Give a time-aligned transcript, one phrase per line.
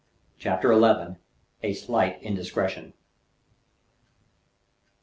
[0.39, 1.17] CHAPTER XI.
[1.61, 2.93] A SLIGHT INDISCRETION.